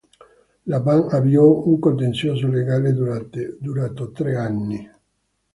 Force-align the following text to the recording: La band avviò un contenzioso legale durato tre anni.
La 0.65 0.79
band 0.79 1.09
avviò 1.13 1.45
un 1.67 1.77
contenzioso 1.77 2.47
legale 2.47 2.91
durato 3.59 4.09
tre 4.11 4.35
anni. 4.35 4.91